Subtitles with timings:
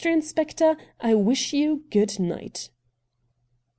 [0.03, 2.71] Inspector, I wish you good night.'